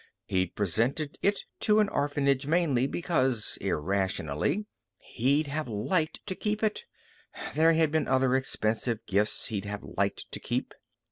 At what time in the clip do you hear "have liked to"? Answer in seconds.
5.45-6.33, 9.65-10.39